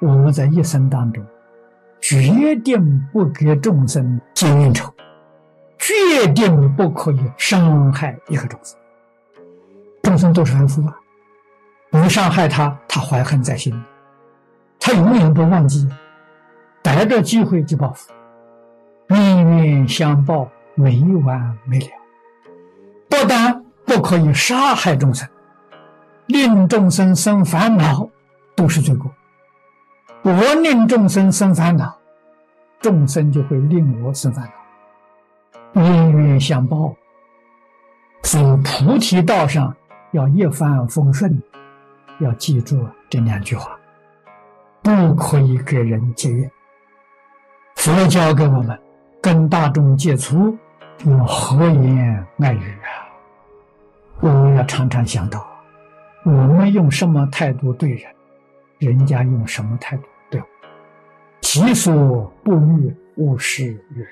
[0.00, 1.24] 我们在一生当中，
[2.00, 4.92] 决定不给众生结冤仇，
[5.78, 8.78] 决定不可以伤害一个众生。
[10.02, 10.94] 众生都是凡夫啊，
[11.90, 13.74] 你伤害他，他怀恨在心，
[14.78, 15.88] 他永远不忘记，
[16.82, 18.12] 逮着机会就报复，
[19.08, 21.86] 冤冤相报，没完没了。
[23.08, 25.26] 不但不可以杀害众生，
[26.26, 28.06] 令众生生烦恼，
[28.54, 29.10] 都是罪过。
[30.24, 31.94] 我令众生生烦恼，
[32.80, 34.50] 众生就会令我生烦
[35.74, 36.96] 恼，冤冤相报。
[38.22, 39.76] 所以菩提道上
[40.12, 41.42] 要一帆风顺，
[42.20, 43.78] 要记住这两句话，
[44.80, 46.50] 不可以给人结怨。
[47.76, 48.80] 佛教给我们
[49.20, 50.56] 跟大众接触
[51.04, 52.88] 要和言爱语啊，
[54.20, 55.46] 我们要常常想到，
[56.24, 58.10] 我们用什么态度对人，
[58.78, 60.04] 人家用什么态度。
[61.44, 64.08] 己所不欲，勿施于人。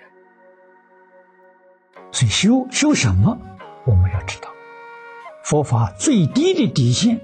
[2.12, 3.38] 所以修修什么，
[3.86, 4.50] 我们要知道，
[5.42, 7.18] 佛法最低的底线，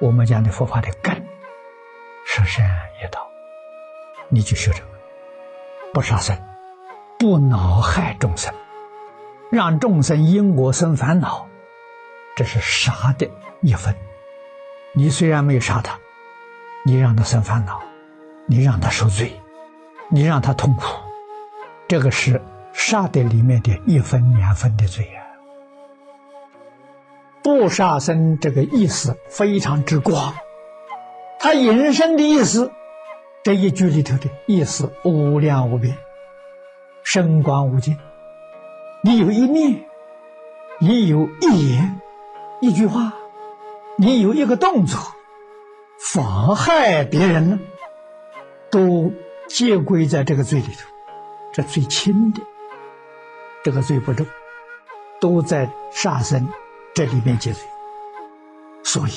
[0.00, 1.14] 我们讲的佛法的根，
[2.26, 2.66] 舍善
[3.00, 3.26] 业道，
[4.28, 4.88] 你就修这个，
[5.94, 6.36] 不杀生，
[7.18, 8.52] 不恼害众生，
[9.50, 11.48] 让众生因果生烦恼，
[12.36, 13.28] 这是杀的
[13.62, 13.96] 一分。
[14.92, 15.98] 你虽然没有杀他，
[16.84, 17.82] 你让他生烦恼。
[18.46, 19.32] 你让他受罪，
[20.08, 20.84] 你让他痛苦，
[21.88, 22.40] 这个是
[22.72, 25.18] 杀的里面的一分两分的罪啊！
[27.42, 30.34] 不杀生这个意思非常之广，
[31.40, 32.70] 它引申的意思，
[33.42, 35.96] 这一句里头的意思无量无边，
[37.02, 37.96] 深广无尽。
[39.02, 39.84] 你有一念，
[40.78, 42.00] 你有一言，
[42.60, 43.12] 一句话，
[43.96, 45.00] 你有一个动作，
[45.98, 47.58] 妨害别人呢？
[49.48, 50.88] 皆归在这个罪里头，
[51.52, 52.40] 这最轻的，
[53.62, 54.26] 这个罪不重，
[55.20, 56.48] 都在杀生
[56.94, 57.62] 这里面结罪。
[58.82, 59.12] 所以，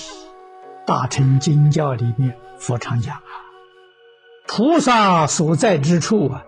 [0.86, 3.22] 大乘经教里面佛常讲啊，
[4.48, 6.46] 菩萨所在之处啊，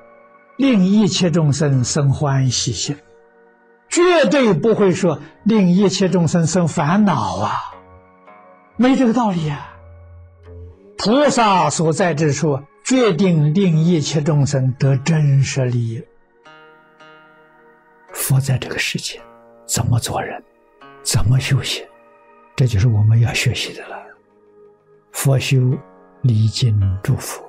[0.57, 2.97] 令一切众生生欢喜心，
[3.89, 7.51] 绝对不会说令一切众生生烦恼啊，
[8.77, 9.67] 没这个道理啊。
[10.97, 12.61] 菩萨所在之处。
[12.91, 16.03] 决定令一切众生得真实利益。
[18.11, 19.17] 佛在这个世界
[19.65, 20.43] 怎么做人，
[21.01, 21.85] 怎么修行，
[22.53, 23.97] 这就是我们要学习的了。
[25.13, 25.57] 佛修
[26.23, 27.41] 礼敬祝福，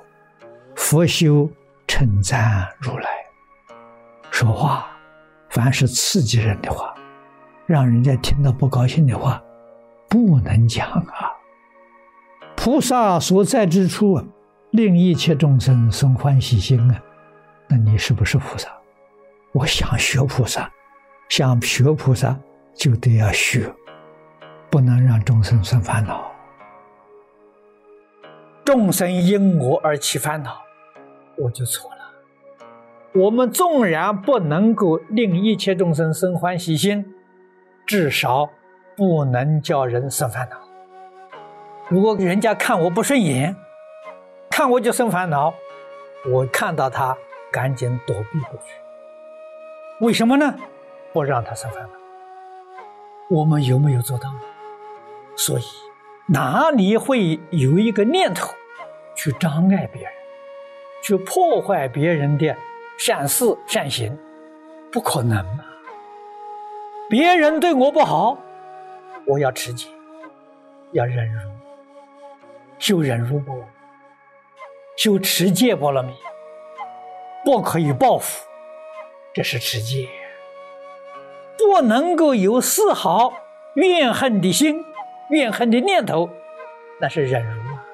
[0.77, 1.51] 佛修
[1.89, 3.09] 称赞如来。
[4.31, 4.97] 说话，
[5.51, 6.95] 凡是刺激人的话，
[7.67, 9.43] 让人家听到不高兴的话，
[10.09, 11.33] 不能讲啊。
[12.55, 14.25] 菩萨所在之处。
[14.73, 16.99] 令一切众生生欢喜心啊！
[17.69, 18.71] 那你是不是菩萨？
[19.53, 20.71] 我想学菩萨，
[21.29, 22.35] 想学菩萨
[22.73, 23.71] 就得要学，
[24.71, 26.33] 不能让众生生烦恼。
[28.65, 30.63] 众生因我而起烦恼，
[31.37, 31.97] 我就错了。
[33.15, 37.05] 我们纵然不能够令一切众生生欢喜心，
[37.85, 38.49] 至少
[38.97, 40.57] 不能叫人生烦恼。
[41.91, 43.55] 如果人家看我不顺眼，
[44.53, 45.55] 看我就生烦恼，
[46.31, 47.17] 我看到他
[47.51, 48.75] 赶紧躲避过去。
[50.01, 50.55] 为什么呢？
[51.11, 51.89] 不让他生烦恼。
[53.31, 54.29] 我们有没有做到？
[55.37, 55.63] 所以
[56.27, 58.53] 哪里会有一个念头
[59.15, 60.13] 去障碍别人，
[61.03, 62.55] 去破坏别人的
[62.99, 64.15] 善事善行？
[64.93, 65.65] 不可能嘛！
[67.09, 68.37] 别人对我不好，
[69.25, 69.89] 我要持戒，
[70.91, 71.51] 要忍辱，
[72.79, 73.65] 就忍辱不。
[75.03, 76.13] 修持戒波罗蜜，
[77.45, 78.47] 不可以报复，
[79.35, 80.07] 这是持戒；
[81.59, 83.33] 不能够有丝毫
[83.75, 84.85] 怨恨的心、
[85.31, 86.31] 怨恨的念头，
[87.01, 87.85] 那是忍辱啊。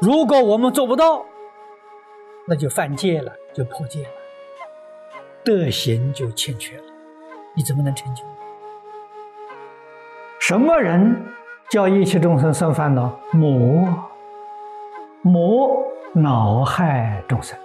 [0.00, 1.26] 如果我们做不到，
[2.48, 4.08] 那就犯戒了，就破戒了，
[5.44, 6.84] 德行就欠缺了，
[7.54, 8.24] 你怎么能成就？
[10.40, 11.22] 什么人
[11.68, 13.20] 叫一切众生生烦恼？
[13.32, 14.08] 魔。
[15.24, 15.80] 魔
[16.12, 17.56] 恼害众生，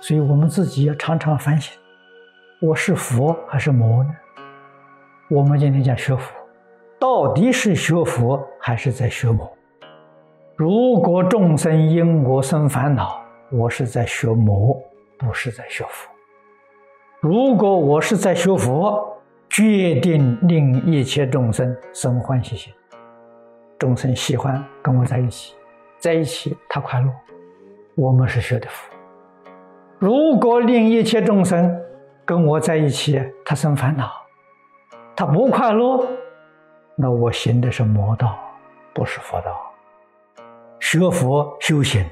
[0.00, 1.76] 所以我们自己要常常反省：
[2.60, 4.10] 我是佛还是魔呢？
[5.28, 6.32] 我们今天讲学佛，
[6.96, 9.52] 到底是学佛还是在学魔？
[10.54, 13.20] 如果众生因我生烦恼，
[13.50, 14.80] 我是在学魔，
[15.18, 16.08] 不是在学佛。
[17.18, 19.12] 如果我是在学佛，
[19.50, 22.72] 决定令一切众生生欢喜心，
[23.76, 25.57] 众生喜欢跟我在一起。
[25.98, 27.10] 在一起，他快乐，
[27.94, 28.90] 我们是学的佛；
[29.98, 31.76] 如果令一切众生
[32.24, 34.10] 跟我在一起，他生烦恼，
[35.16, 36.06] 他不快乐，
[36.94, 38.38] 那我行的是魔道，
[38.94, 39.60] 不是佛道。
[40.80, 42.08] 学佛修行，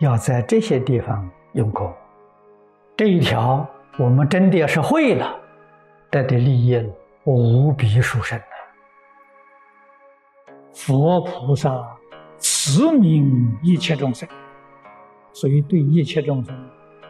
[0.00, 1.90] 要在这些地方用功。
[2.96, 3.66] 这一条，
[3.98, 5.34] 我们真的要是会了，
[6.10, 6.86] 得的利益
[7.24, 8.38] 无比殊胜！
[10.74, 11.70] 佛菩萨
[12.62, 14.28] 慈悯一切众生，
[15.32, 16.54] 所以对一切众生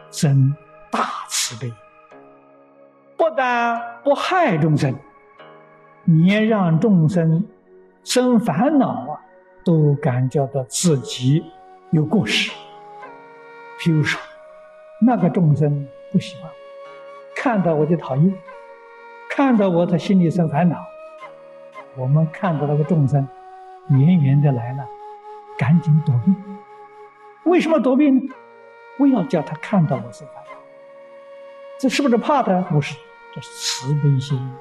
[0.09, 0.55] 生
[0.89, 1.69] 大慈悲，
[3.17, 4.95] 不但不害众生，
[6.25, 7.45] 也让众生
[8.01, 9.19] 生烦恼啊，
[9.65, 11.43] 都感觉到自己
[11.89, 12.49] 有过失。
[13.81, 14.21] 譬如说，
[15.01, 16.49] 那个众生不喜欢，
[17.35, 18.33] 看到我就讨厌，
[19.29, 20.77] 看到我他心里生烦恼。
[21.97, 23.27] 我们看到那个众生。
[23.89, 24.87] 远远的来了，
[25.61, 26.33] 赶紧躲避。
[27.43, 28.19] 为什么躲避呢？
[28.97, 30.57] 不要叫他看到我是烦恼。
[31.79, 32.59] 这是不是怕他？
[32.61, 32.97] 不是，
[33.35, 34.51] 这是慈悲心，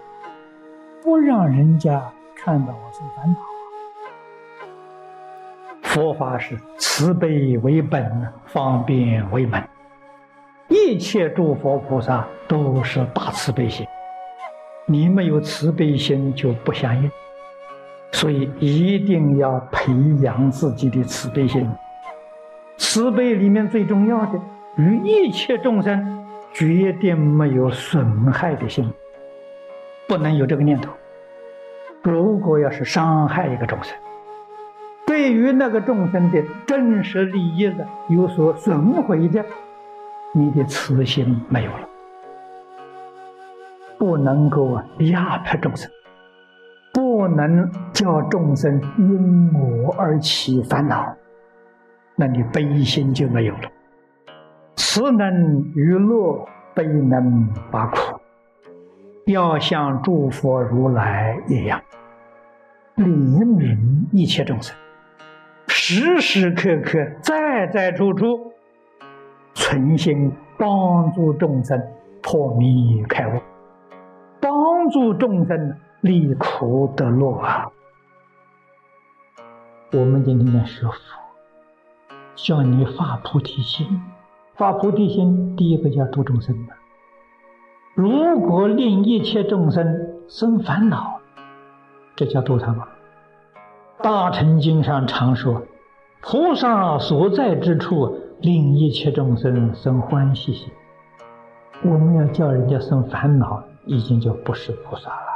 [1.02, 3.40] 不让人家看到我是烦恼。
[5.84, 9.66] 佛法是慈悲为本，方便为门。
[10.68, 13.86] 一切诸佛菩萨都是大慈悲心，
[14.84, 17.10] 你没有慈悲心就不相应。
[18.12, 21.68] 所以一定要培养自己的慈悲心。
[22.76, 24.40] 慈悲里面最重要的，
[24.76, 28.90] 与一切众生决定没有损害的心，
[30.08, 30.92] 不能有这个念头。
[32.02, 33.96] 如果要是伤害一个众生，
[35.06, 39.44] 对于那个众生的真实利益的有所损毁的，
[40.32, 41.88] 你的慈心没有了，
[43.98, 45.90] 不能够啊压迫众生。
[47.30, 51.16] 能叫众生因我而起烦恼，
[52.16, 53.70] 那你悲心就没有了。
[54.76, 57.96] 慈能娱乐，悲能拔苦，
[59.26, 61.80] 要像诸佛如来一样，
[62.96, 63.78] 怜悯
[64.12, 64.76] 一切众生，
[65.68, 68.52] 时时刻刻、在在处处，
[69.54, 71.80] 存心帮助众生
[72.22, 73.40] 破迷开悟，
[74.90, 75.76] 助众生。
[76.02, 77.70] 离苦得乐啊！
[79.92, 80.94] 我们今天在学佛，
[82.34, 84.00] 叫你发菩提心。
[84.54, 86.72] 发菩提心，第一个叫度众生的。
[87.94, 89.84] 如果令一切众生
[90.26, 91.20] 生烦恼，
[92.16, 92.88] 这叫度他吗？
[94.02, 95.60] 大乘经上常说，
[96.22, 100.72] 菩萨所在之处，令一切众生生欢喜心。
[101.82, 105.26] 我们要叫人家生烦恼，已经就不是菩萨了。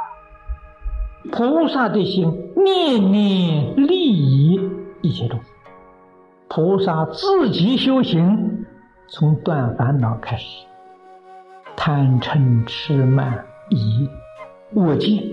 [1.31, 4.61] 菩萨的心念念利益
[5.01, 5.47] 一切众生，
[6.47, 8.65] 菩萨自己修行，
[9.07, 10.65] 从断烦恼开始，
[11.75, 14.07] 贪嗔痴慢疑
[14.73, 15.23] 我见，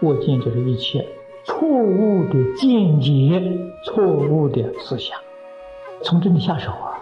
[0.00, 1.08] 我见就是一切
[1.44, 3.40] 错误的见解、
[3.84, 5.18] 错误的思想，
[6.02, 7.00] 从这里下手啊，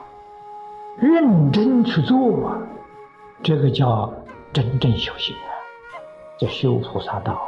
[0.99, 2.63] 认真去做啊，
[3.43, 4.13] 这个叫
[4.57, 5.53] 真正修行啊，
[6.39, 7.47] 叫修菩萨道。